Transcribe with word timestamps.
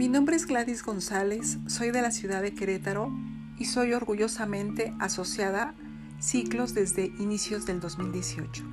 Mi 0.00 0.08
nombre 0.08 0.34
es 0.34 0.46
Gladys 0.46 0.82
González, 0.82 1.58
soy 1.66 1.90
de 1.90 2.00
la 2.00 2.10
ciudad 2.10 2.40
de 2.40 2.54
Querétaro 2.54 3.12
y 3.58 3.66
soy 3.66 3.92
orgullosamente 3.92 4.94
asociada 4.98 5.74
Ciclos 6.18 6.72
desde 6.72 7.12
inicios 7.18 7.66
del 7.66 7.80
2018. 7.80 8.64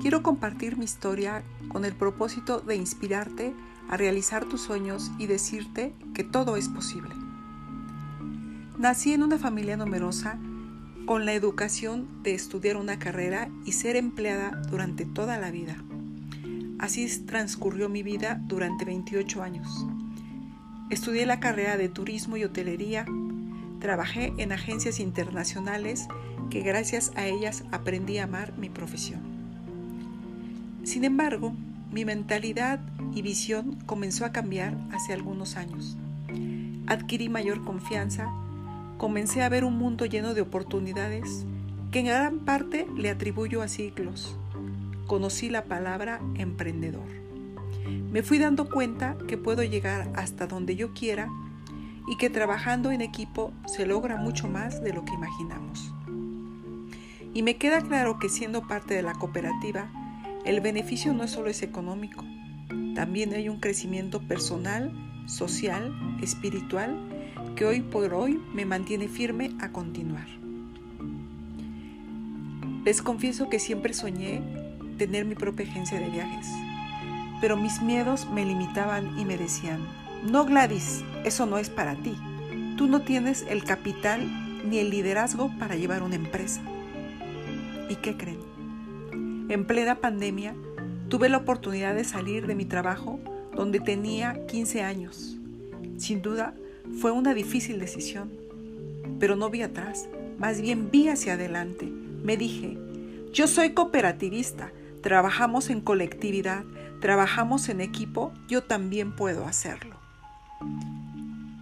Quiero 0.00 0.22
compartir 0.22 0.76
mi 0.76 0.84
historia 0.84 1.42
con 1.66 1.84
el 1.84 1.96
propósito 1.96 2.60
de 2.60 2.76
inspirarte 2.76 3.52
a 3.88 3.96
realizar 3.96 4.44
tus 4.44 4.60
sueños 4.60 5.10
y 5.18 5.26
decirte 5.26 5.96
que 6.14 6.22
todo 6.22 6.56
es 6.56 6.68
posible. 6.68 7.12
Nací 8.78 9.12
en 9.12 9.24
una 9.24 9.36
familia 9.36 9.76
numerosa 9.76 10.38
con 11.06 11.26
la 11.26 11.32
educación 11.32 12.22
de 12.22 12.36
estudiar 12.36 12.76
una 12.76 13.00
carrera 13.00 13.50
y 13.64 13.72
ser 13.72 13.96
empleada 13.96 14.62
durante 14.70 15.06
toda 15.06 15.40
la 15.40 15.50
vida. 15.50 15.76
Así 16.78 17.08
transcurrió 17.26 17.88
mi 17.88 18.04
vida 18.04 18.40
durante 18.46 18.84
28 18.84 19.42
años. 19.42 19.86
Estudié 20.90 21.24
la 21.24 21.38
carrera 21.38 21.76
de 21.76 21.88
turismo 21.88 22.36
y 22.36 22.42
hotelería. 22.42 23.06
Trabajé 23.78 24.32
en 24.38 24.50
agencias 24.50 24.98
internacionales 24.98 26.08
que 26.50 26.62
gracias 26.62 27.12
a 27.14 27.26
ellas 27.26 27.62
aprendí 27.70 28.18
a 28.18 28.24
amar 28.24 28.58
mi 28.58 28.70
profesión. 28.70 29.20
Sin 30.82 31.04
embargo, 31.04 31.54
mi 31.92 32.04
mentalidad 32.04 32.80
y 33.14 33.22
visión 33.22 33.76
comenzó 33.86 34.24
a 34.24 34.32
cambiar 34.32 34.76
hace 34.90 35.12
algunos 35.12 35.56
años. 35.56 35.96
Adquirí 36.88 37.28
mayor 37.28 37.64
confianza, 37.64 38.28
comencé 38.98 39.42
a 39.42 39.48
ver 39.48 39.64
un 39.64 39.78
mundo 39.78 40.06
lleno 40.06 40.34
de 40.34 40.40
oportunidades 40.40 41.46
que 41.92 42.00
en 42.00 42.06
gran 42.06 42.40
parte 42.40 42.88
le 42.96 43.10
atribuyo 43.10 43.62
a 43.62 43.68
ciclos. 43.68 44.36
Conocí 45.06 45.50
la 45.50 45.66
palabra 45.66 46.20
emprendedor 46.34 47.29
me 47.90 48.22
fui 48.22 48.38
dando 48.38 48.68
cuenta 48.68 49.16
que 49.28 49.36
puedo 49.36 49.62
llegar 49.62 50.10
hasta 50.14 50.46
donde 50.46 50.76
yo 50.76 50.92
quiera 50.92 51.28
y 52.08 52.16
que 52.16 52.30
trabajando 52.30 52.90
en 52.90 53.00
equipo 53.00 53.52
se 53.66 53.86
logra 53.86 54.16
mucho 54.16 54.48
más 54.48 54.82
de 54.82 54.92
lo 54.92 55.04
que 55.04 55.12
imaginamos. 55.12 55.92
Y 57.32 57.42
me 57.42 57.56
queda 57.56 57.80
claro 57.80 58.18
que 58.18 58.28
siendo 58.28 58.66
parte 58.66 58.94
de 58.94 59.02
la 59.02 59.14
cooperativa, 59.14 59.90
el 60.44 60.60
beneficio 60.60 61.12
no 61.12 61.28
solo 61.28 61.50
es 61.50 61.62
económico, 61.62 62.24
también 62.94 63.32
hay 63.34 63.48
un 63.48 63.60
crecimiento 63.60 64.20
personal, 64.20 64.92
social, 65.26 65.94
espiritual, 66.20 66.98
que 67.54 67.64
hoy 67.64 67.80
por 67.82 68.14
hoy 68.14 68.40
me 68.54 68.64
mantiene 68.64 69.06
firme 69.08 69.52
a 69.60 69.70
continuar. 69.70 70.26
Les 72.84 73.02
confieso 73.02 73.48
que 73.48 73.58
siempre 73.58 73.94
soñé 73.94 74.42
tener 74.98 75.24
mi 75.24 75.34
propia 75.34 75.66
agencia 75.66 76.00
de 76.00 76.08
viajes 76.08 76.48
pero 77.40 77.56
mis 77.56 77.82
miedos 77.82 78.28
me 78.30 78.44
limitaban 78.44 79.18
y 79.18 79.24
me 79.24 79.36
decían, 79.36 79.80
no 80.30 80.44
Gladys, 80.44 81.02
eso 81.24 81.46
no 81.46 81.58
es 81.58 81.70
para 81.70 81.96
ti. 81.96 82.14
Tú 82.76 82.86
no 82.86 83.00
tienes 83.00 83.44
el 83.48 83.64
capital 83.64 84.28
ni 84.68 84.78
el 84.78 84.90
liderazgo 84.90 85.50
para 85.58 85.76
llevar 85.76 86.02
una 86.02 86.16
empresa. 86.16 86.60
¿Y 87.88 87.96
qué 87.96 88.16
creen? 88.16 88.38
En 89.48 89.66
plena 89.66 89.96
pandemia 89.96 90.54
tuve 91.08 91.28
la 91.28 91.38
oportunidad 91.38 91.94
de 91.94 92.04
salir 92.04 92.46
de 92.46 92.54
mi 92.54 92.64
trabajo 92.64 93.18
donde 93.54 93.80
tenía 93.80 94.46
15 94.46 94.82
años. 94.82 95.36
Sin 95.96 96.22
duda 96.22 96.54
fue 97.00 97.10
una 97.10 97.34
difícil 97.34 97.80
decisión, 97.80 98.30
pero 99.18 99.36
no 99.36 99.50
vi 99.50 99.62
atrás, 99.62 100.08
más 100.38 100.60
bien 100.60 100.90
vi 100.90 101.08
hacia 101.08 101.34
adelante. 101.34 101.86
Me 101.86 102.36
dije, 102.36 102.78
yo 103.32 103.46
soy 103.46 103.70
cooperativista, 103.70 104.72
trabajamos 105.02 105.70
en 105.70 105.80
colectividad, 105.80 106.64
trabajamos 107.00 107.68
en 107.68 107.80
equipo, 107.80 108.32
yo 108.46 108.62
también 108.62 109.16
puedo 109.16 109.46
hacerlo. 109.46 109.96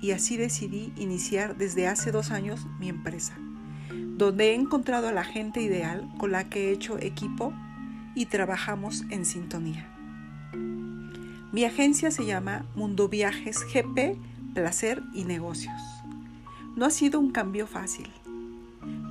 Y 0.00 0.10
así 0.10 0.36
decidí 0.36 0.92
iniciar 0.96 1.56
desde 1.56 1.86
hace 1.86 2.12
dos 2.12 2.30
años 2.30 2.66
mi 2.78 2.88
empresa, 2.88 3.36
donde 4.16 4.50
he 4.50 4.54
encontrado 4.54 5.08
a 5.08 5.12
la 5.12 5.24
gente 5.24 5.60
ideal 5.60 6.08
con 6.18 6.32
la 6.32 6.48
que 6.48 6.68
he 6.68 6.72
hecho 6.72 6.98
equipo 6.98 7.52
y 8.14 8.26
trabajamos 8.26 9.04
en 9.10 9.24
sintonía. 9.24 9.88
Mi 11.52 11.64
agencia 11.64 12.10
se 12.10 12.26
llama 12.26 12.66
Mundo 12.74 13.08
Viajes 13.08 13.64
GP, 13.72 14.18
Placer 14.54 15.02
y 15.14 15.24
Negocios. 15.24 15.80
No 16.76 16.84
ha 16.84 16.90
sido 16.90 17.18
un 17.18 17.30
cambio 17.30 17.66
fácil, 17.66 18.08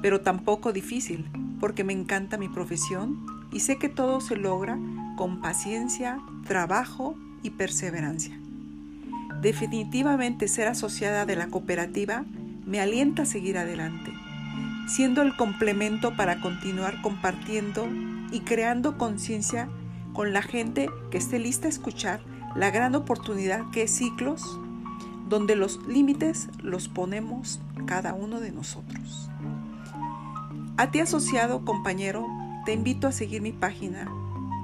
pero 0.02 0.22
tampoco 0.22 0.72
difícil, 0.72 1.26
porque 1.60 1.84
me 1.84 1.94
encanta 1.94 2.38
mi 2.38 2.48
profesión 2.48 3.26
y 3.52 3.62
sé 3.62 3.78
que 3.78 3.90
todo 3.90 4.22
se 4.22 4.36
logra 4.36 4.78
con 5.18 5.42
paciencia, 5.42 6.20
trabajo 6.48 7.18
y 7.44 7.50
perseverancia. 7.50 8.40
Definitivamente 9.42 10.48
ser 10.48 10.70
asociada 10.70 11.26
de 11.26 11.36
la 11.36 11.48
cooperativa 11.48 12.24
me 12.66 12.80
alienta 12.80 13.24
a 13.24 13.26
seguir 13.26 13.58
adelante, 13.58 14.14
siendo 14.88 15.22
el 15.22 15.36
complemento 15.36 16.16
para 16.16 16.40
continuar 16.40 17.02
compartiendo 17.02 17.86
y 18.32 18.42
creando 18.42 18.98
conciencia 18.98 19.68
con 20.14 20.32
la 20.32 20.42
gente 20.42 20.90
que 21.12 21.18
esté 21.18 21.40
lista 21.40 21.68
a 21.68 21.70
escuchar 21.70 22.22
la 22.56 22.72
gran 22.72 22.96
oportunidad 22.96 23.70
que 23.72 23.84
es 23.84 23.92
ciclos, 23.92 24.60
donde 25.28 25.56
los 25.56 25.86
límites 25.88 26.48
los 26.62 26.88
ponemos 26.88 27.60
cada 27.86 28.14
uno 28.14 28.40
de 28.40 28.52
nosotros. 28.52 29.30
A 30.78 30.92
ti 30.92 31.00
asociado, 31.00 31.66
compañero, 31.66 32.26
te 32.66 32.74
invito 32.74 33.08
a 33.08 33.12
seguir 33.12 33.42
mi 33.42 33.52
página 33.52 34.08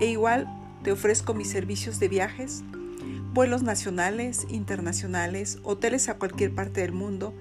e 0.03 0.07
igual 0.07 0.49
te 0.83 0.91
ofrezco 0.91 1.33
mis 1.33 1.49
servicios 1.49 1.97
de 1.97 2.09
viajes, 2.09 2.61
vuelos 3.33 3.63
nacionales, 3.63 4.45
internacionales, 4.49 5.59
hoteles 5.63 6.09
a 6.09 6.15
cualquier 6.15 6.53
parte 6.53 6.81
del 6.81 6.91
mundo, 6.91 7.33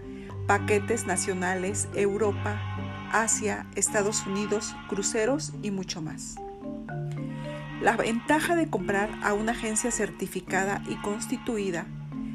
paquetes 0.47 1.05
nacionales, 1.05 1.89
Europa, 1.97 2.63
Asia, 3.11 3.67
Estados 3.75 4.25
Unidos, 4.29 4.77
cruceros 4.89 5.53
y 5.61 5.73
mucho 5.73 6.01
más. 6.03 6.37
La 7.81 7.97
ventaja 7.97 8.55
de 8.55 8.71
comprar 8.71 9.11
a 9.25 9.35
una 9.35 9.51
agencia 9.51 9.91
certificada 9.91 10.85
y 10.89 10.95
constituida 11.03 11.87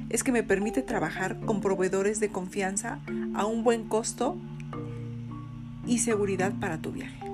es 0.10 0.26
que 0.26 0.34
me 0.34 0.44
permite 0.44 0.82
trabajar 0.82 1.40
con 1.40 1.62
proveedores 1.62 2.20
de 2.20 2.34
confianza 2.34 3.00
a 3.34 3.46
un 3.46 3.64
buen 3.64 3.88
costo 3.88 4.36
y 5.86 6.00
seguridad 6.00 6.52
para 6.60 6.80
tu 6.80 6.92
viaje. 6.92 7.27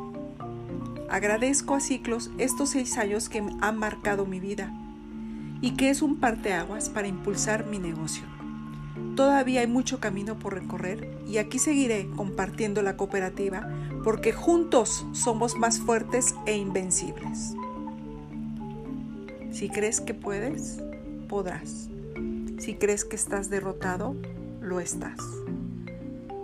Agradezco 1.10 1.76
a 1.76 1.80
Ciclos 1.80 2.32
estos 2.38 2.70
seis 2.70 2.98
años 2.98 3.30
que 3.30 3.44
han 3.62 3.78
marcado 3.78 4.26
mi 4.26 4.40
vida 4.40 4.74
y 5.62 5.76
que 5.76 5.90
es 5.90 6.02
un 6.02 6.18
parteaguas 6.18 6.90
para 6.90 7.08
impulsar 7.08 7.66
mi 7.66 7.80
negocio. 7.80 8.24
Todavía 9.16 9.62
hay 9.62 9.68
mucho 9.68 10.00
camino 10.00 10.40
por 10.40 10.54
recorrer 10.54 11.08
y 11.28 11.38
aquí 11.38 11.60
seguiré 11.60 12.10
compartiendo 12.16 12.82
la 12.82 12.98
cooperativa 12.98 13.70
porque 14.04 14.34
juntos 14.34 15.06
somos 15.14 15.56
más 15.56 15.80
fuertes 15.80 16.36
e 16.46 16.58
invencibles. 16.58 17.56
Si 19.52 19.70
crees 19.70 20.02
que 20.02 20.14
puedes, 20.14 20.80
podrás. 21.30 21.90
Si 22.58 22.76
crees 22.76 23.06
que 23.06 23.16
estás 23.16 23.50
derrotado, 23.50 24.16
lo 24.62 24.80
estás. 24.80 25.20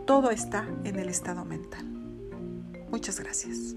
Todo 0.06 0.32
está 0.32 0.68
en 0.84 0.98
el 0.98 1.10
estado 1.10 1.44
mental. 1.46 1.86
Muchas 2.92 3.20
gracias. 3.20 3.76